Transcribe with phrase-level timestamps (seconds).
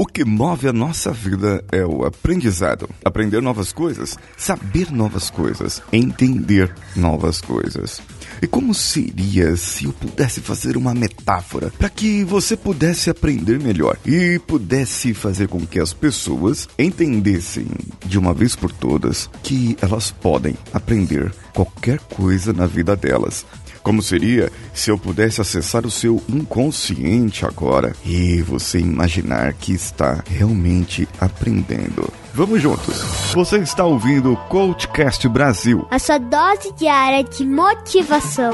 [0.00, 2.88] O que move a nossa vida é o aprendizado.
[3.04, 8.00] Aprender novas coisas, saber novas coisas, entender novas coisas.
[8.40, 13.98] E como seria se eu pudesse fazer uma metáfora para que você pudesse aprender melhor
[14.06, 17.66] e pudesse fazer com que as pessoas entendessem
[18.06, 23.44] de uma vez por todas que elas podem aprender qualquer coisa na vida delas
[23.88, 30.22] como seria se eu pudesse acessar o seu inconsciente agora e você imaginar que está
[30.28, 32.12] realmente aprendendo?
[32.34, 32.98] Vamos juntos.
[33.32, 38.52] Você está ouvindo o Coachcast Brasil a sua dose diária de motivação.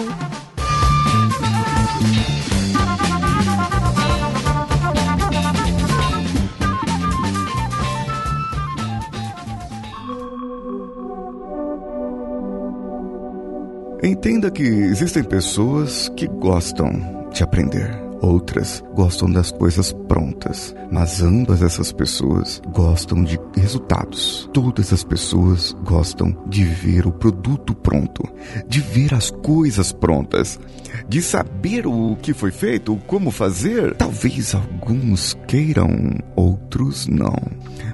[14.24, 17.90] Entenda que existem pessoas que gostam de aprender.
[18.22, 24.48] Outras gostam das coisas prontas, mas ambas essas pessoas gostam de resultados.
[24.50, 28.22] Todas as pessoas gostam de ver o produto pronto,
[28.66, 30.58] de ver as coisas prontas,
[31.06, 33.94] de saber o que foi feito, como fazer.
[33.94, 35.90] Talvez alguns queiram,
[36.34, 37.36] outros não.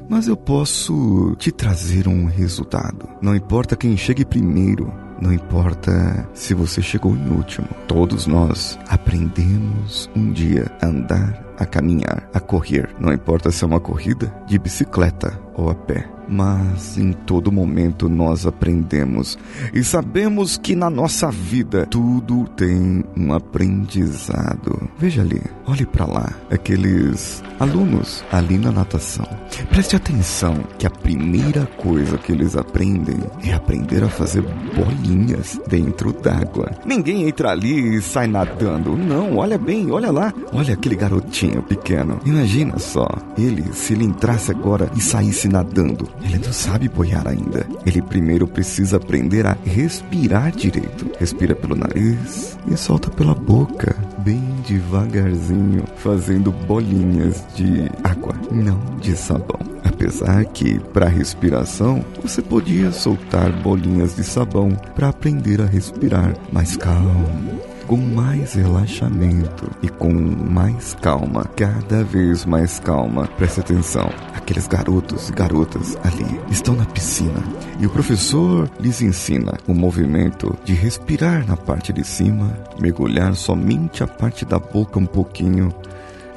[0.09, 3.09] Mas eu posso te trazer um resultado.
[3.21, 10.11] Não importa quem chegue primeiro, não importa se você chegou em último, todos nós aprendemos
[10.17, 12.89] um dia a andar, a caminhar, a correr.
[12.99, 18.09] Não importa se é uma corrida de bicicleta ou a pé mas em todo momento
[18.09, 19.37] nós aprendemos
[19.75, 24.89] e sabemos que na nossa vida tudo tem um aprendizado.
[24.97, 29.27] Veja ali, olhe para lá, aqueles alunos ali na natação.
[29.69, 34.43] Preste atenção que a primeira coisa que eles aprendem é aprender a fazer
[34.77, 36.71] bolinhas dentro d'água.
[36.87, 38.97] Ninguém entra ali e sai nadando.
[38.97, 40.33] Não, olha bem, olha lá.
[40.53, 42.21] Olha aquele garotinho pequeno.
[42.25, 47.67] Imagina só, ele se ele entrasse agora e saísse nadando ele não sabe boiar ainda.
[47.85, 51.11] Ele primeiro precisa aprender a respirar direito.
[51.19, 59.17] Respira pelo nariz e solta pela boca, bem devagarzinho, fazendo bolinhas de água, não de
[59.17, 59.59] sabão.
[59.85, 66.77] Apesar que, para respiração, você podia soltar bolinhas de sabão para aprender a respirar mais
[66.77, 67.61] calmo
[67.91, 73.27] com mais relaxamento e com mais calma, cada vez mais calma.
[73.37, 77.43] Preste atenção, aqueles garotos e garotas ali estão na piscina
[77.81, 84.05] e o professor lhes ensina o movimento de respirar na parte de cima, mergulhar somente
[84.05, 85.75] a parte da boca um pouquinho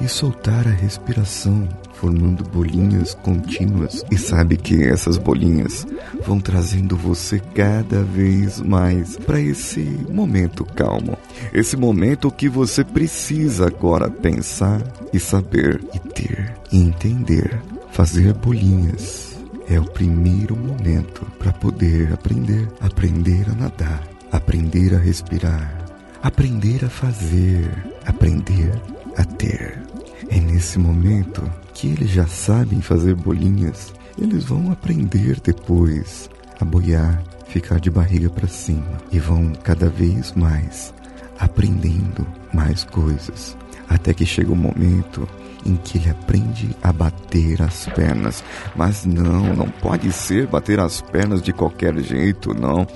[0.00, 4.04] e soltar a respiração formando bolinhas contínuas.
[4.10, 5.86] E sabe que essas bolinhas
[6.26, 11.16] vão trazendo você cada vez mais para esse momento calmo,
[11.52, 17.58] esse momento que você precisa agora pensar e saber e ter e entender,
[17.90, 19.34] fazer bolinhas
[19.68, 25.74] é o primeiro momento para poder aprender, aprender a nadar, aprender a respirar,
[26.22, 27.70] aprender a fazer,
[28.04, 28.72] aprender
[29.16, 29.83] a ter.
[30.28, 31.42] É nesse momento
[31.72, 36.30] que eles já sabem fazer bolinhas, eles vão aprender depois
[36.60, 38.98] a boiar, ficar de barriga para cima.
[39.12, 40.94] E vão cada vez mais
[41.38, 43.56] aprendendo mais coisas,
[43.88, 45.28] até que chega o momento
[45.64, 48.44] em que ele aprende a bater as pernas.
[48.76, 52.86] Mas não, não pode ser bater as pernas de qualquer jeito, não.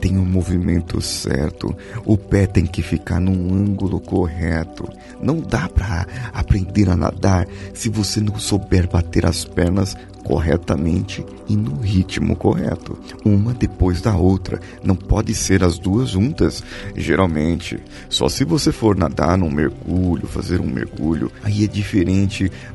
[0.00, 1.74] Tem um movimento certo.
[2.04, 4.88] O pé tem que ficar num ângulo correto.
[5.20, 11.56] Não dá para aprender a nadar se você não souber bater as pernas corretamente e
[11.56, 14.60] no ritmo correto, uma depois da outra.
[14.82, 16.62] Não pode ser as duas juntas.
[16.96, 17.78] Geralmente,
[18.08, 22.09] só se você for nadar num mergulho, fazer um mergulho, aí é diferente,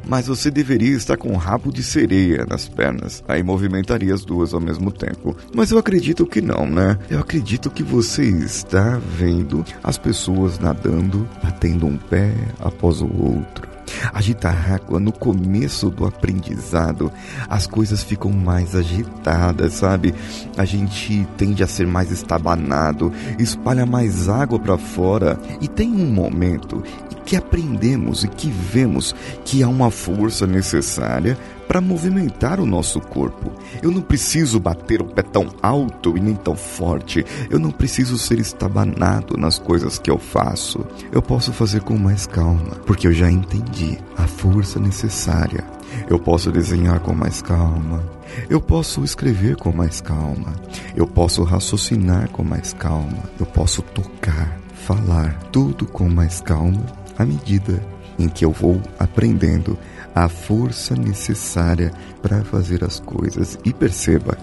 [0.07, 3.23] mas você deveria estar com um rabo de sereia nas pernas.
[3.27, 5.35] Aí movimentaria as duas ao mesmo tempo.
[5.53, 6.97] Mas eu acredito que não, né?
[7.09, 13.75] Eu acredito que você está vendo as pessoas nadando, batendo um pé após o outro
[14.13, 17.11] Agitar água no começo do aprendizado,
[17.49, 20.13] as coisas ficam mais agitadas, sabe?
[20.57, 26.11] A gente tende a ser mais estabanado, espalha mais água para fora e tem um
[26.11, 26.83] momento
[27.25, 31.37] que aprendemos e que vemos que há uma força necessária
[31.67, 33.51] para movimentar o nosso corpo.
[33.81, 37.25] Eu não preciso bater o pé tão alto e nem tão forte.
[37.49, 40.85] Eu não preciso ser estabanado nas coisas que eu faço.
[41.11, 45.63] Eu posso fazer com mais calma, porque eu já entendi a força necessária.
[46.07, 48.03] Eu posso desenhar com mais calma.
[48.49, 50.53] Eu posso escrever com mais calma.
[50.95, 53.23] Eu posso raciocinar com mais calma.
[53.39, 57.81] Eu posso tocar, falar tudo com mais calma à medida
[58.17, 59.77] em que eu vou aprendendo
[60.13, 61.91] a força necessária
[62.21, 63.59] para fazer as coisas.
[63.65, 64.37] E perceba,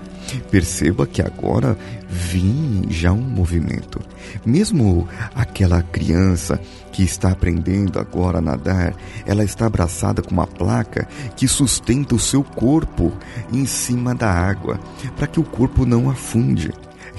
[0.51, 1.77] perceba que agora
[2.09, 3.99] vem já um movimento.
[4.45, 6.61] Mesmo aquela criança
[6.93, 8.95] que está aprendendo agora a nadar,
[9.25, 13.11] ela está abraçada com uma placa que sustenta o seu corpo
[13.51, 14.79] em cima da água,
[15.17, 16.71] para que o corpo não afunde.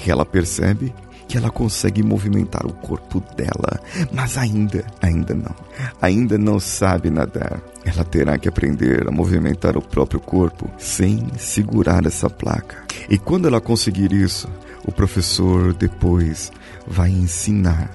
[0.05, 0.93] Ela percebe
[1.33, 3.81] que ela consegue movimentar o corpo dela,
[4.11, 5.55] mas ainda, ainda não.
[5.99, 7.59] Ainda não sabe nadar.
[7.83, 12.83] Ela terá que aprender a movimentar o próprio corpo sem segurar essa placa.
[13.09, 14.47] E quando ela conseguir isso,
[14.85, 16.51] o professor depois
[16.85, 17.89] vai ensinar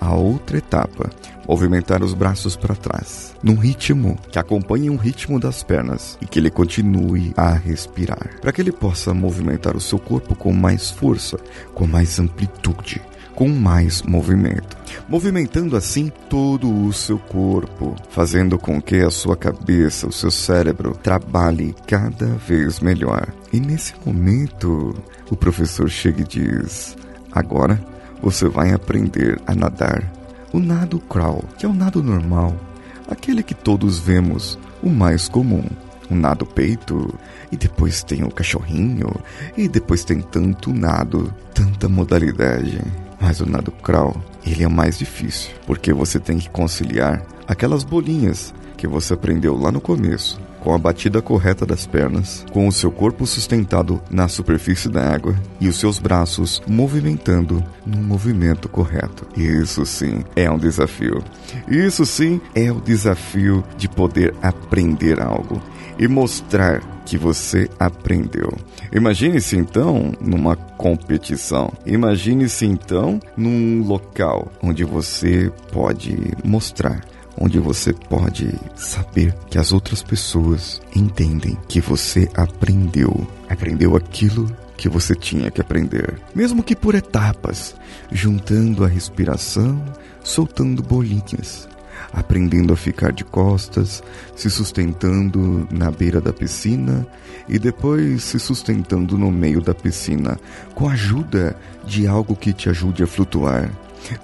[0.00, 1.10] a outra etapa,
[1.48, 6.38] movimentar os braços para trás, num ritmo que acompanhe o ritmo das pernas e que
[6.38, 11.38] ele continue a respirar, para que ele possa movimentar o seu corpo com mais força,
[11.74, 13.00] com mais amplitude,
[13.34, 14.76] com mais movimento,
[15.08, 20.96] movimentando assim todo o seu corpo, fazendo com que a sua cabeça, o seu cérebro
[21.02, 23.26] trabalhe cada vez melhor.
[23.52, 24.94] E nesse momento,
[25.30, 26.96] o professor chega e diz:
[27.32, 27.93] Agora
[28.24, 30.02] você vai aprender a nadar.
[30.50, 32.56] O nado crawl, que é o nado normal,
[33.06, 35.62] aquele que todos vemos, o mais comum.
[36.10, 37.18] O nado peito,
[37.52, 39.10] e depois tem o cachorrinho,
[39.56, 42.80] e depois tem tanto nado, tanta modalidade.
[43.20, 48.54] Mas o nado crawl, ele é mais difícil, porque você tem que conciliar aquelas bolinhas
[48.76, 52.90] que você aprendeu lá no começo com a batida correta das pernas, com o seu
[52.90, 59.26] corpo sustentado na superfície da água e os seus braços movimentando no movimento correto.
[59.36, 61.22] Isso sim é um desafio.
[61.68, 65.60] Isso sim é o desafio de poder aprender algo
[65.98, 68.50] e mostrar que você aprendeu.
[68.90, 71.70] Imagine-se então numa competição.
[71.84, 77.02] Imagine-se então num local onde você pode mostrar
[77.38, 84.88] onde você pode saber que as outras pessoas entendem que você aprendeu, aprendeu aquilo que
[84.88, 87.74] você tinha que aprender, mesmo que por etapas,
[88.10, 89.82] juntando a respiração,
[90.22, 91.68] soltando bolinhas,
[92.12, 94.02] aprendendo a ficar de costas,
[94.34, 97.06] se sustentando na beira da piscina
[97.48, 100.38] e depois se sustentando no meio da piscina,
[100.74, 103.70] com a ajuda de algo que te ajude a flutuar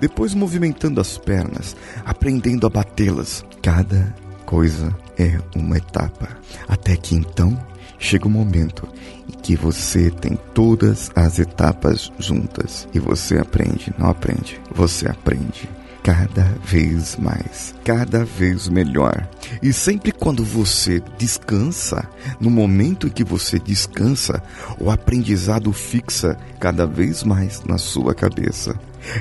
[0.00, 3.44] depois movimentando as pernas, aprendendo a batê-las.
[3.62, 6.29] Cada coisa é uma etapa,
[6.69, 7.59] até que então
[7.99, 8.88] chega o momento
[9.29, 15.69] em que você tem todas as etapas juntas e você aprende, não aprende, você aprende
[16.02, 19.29] cada vez mais, cada vez melhor.
[19.62, 22.08] E sempre quando você descansa,
[22.41, 24.43] no momento em que você descansa,
[24.79, 28.75] o aprendizado fixa cada vez mais na sua cabeça.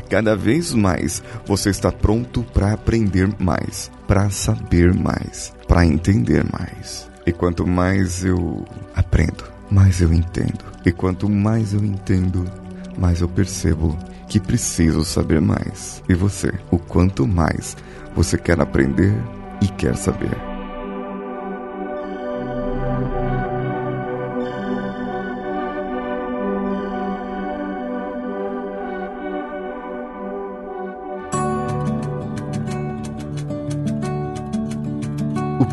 [0.10, 7.10] Cada vez mais você está pronto para aprender mais, para saber mais, para entender mais.
[7.26, 8.66] E quanto mais eu
[8.96, 10.66] aprendo, mais eu entendo.
[10.86, 12.46] E quanto mais eu entendo,
[12.98, 13.98] mais eu percebo
[14.30, 16.02] que preciso saber mais.
[16.08, 17.76] E você, o quanto mais
[18.16, 19.14] você quer aprender
[19.62, 20.49] e quer saber.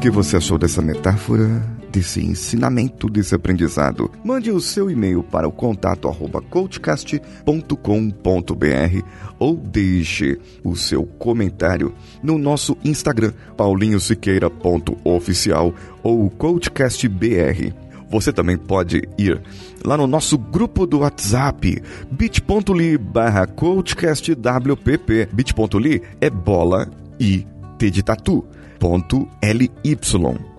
[0.06, 1.60] Que você achou dessa metáfora,
[1.90, 4.08] desse ensinamento, desse aprendizado?
[4.24, 9.02] Mande o seu e-mail para o contato arroba coachcast.com.br
[9.36, 17.74] ou deixe o seu comentário no nosso Instagram, paulinhosiqueira.oficial ou coachcastbr.
[18.08, 19.42] Você também pode ir
[19.84, 21.82] lá no nosso grupo do WhatsApp,
[22.12, 25.30] bit.ly barra coachcastwpp.
[25.32, 27.44] bit.ly é bola e
[27.76, 28.44] T de tatu
[28.86, 29.70] bit.ly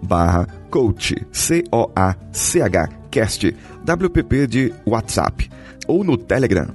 [0.02, 3.46] barra coach, C-O-A-C-H, cast,
[3.86, 5.50] WPP de WhatsApp,
[5.88, 6.67] ou no Telegram,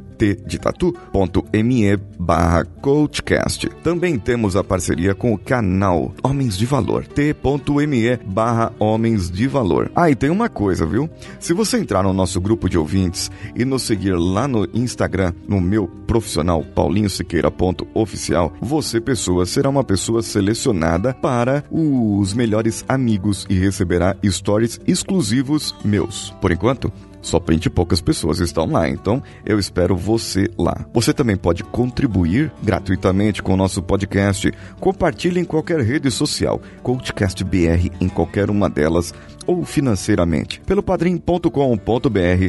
[0.47, 3.69] de tatu.me barra coachcast.
[3.83, 9.90] Também temos a parceria com o canal Homens de Valor, t.me barra Homens de Valor.
[9.97, 11.11] Ah, e tem uma coisa, viu?
[11.40, 15.61] Se você entrar no nosso grupo de ouvintes e nos seguir lá no Instagram, no
[15.61, 24.16] meu profissional paulinhosiqueira.oficial, você, pessoa, será uma pessoa selecionada para os melhores amigos e receberá
[24.25, 26.31] stories exclusivos meus.
[26.40, 26.92] Por enquanto,
[27.23, 30.85] Somente poucas pessoas estão lá, então eu espero você lá.
[30.93, 34.52] Você também pode contribuir gratuitamente com o nosso podcast.
[34.81, 39.14] Compartilhe em qualquer rede social, CoachCast BR em qualquer uma delas,
[39.47, 41.49] ou financeiramente, pelo padrim.com.br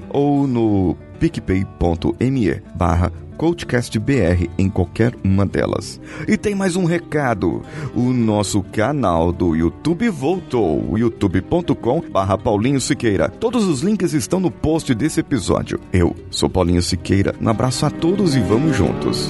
[0.09, 3.11] ou no picpay.me barra
[3.43, 5.99] Coachcast BR em qualquer uma delas.
[6.29, 7.61] E tem mais um recado:
[7.93, 13.27] o nosso canal do YouTube voltou, youtube.com barra Paulinho Siqueira.
[13.27, 15.77] Todos os links estão no post desse episódio.
[15.91, 19.29] Eu sou Paulinho Siqueira, um abraço a todos e vamos juntos.